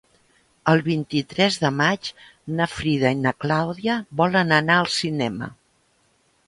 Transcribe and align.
El 0.71 0.79
vint-i-tres 0.87 1.57
de 1.65 1.71
maig 1.81 2.09
na 2.61 2.69
Frida 2.77 3.13
i 3.17 3.21
na 3.21 3.35
Clàudia 3.45 4.01
volen 4.23 4.57
anar 4.63 4.79
al 4.83 4.93
cinema. 4.99 5.55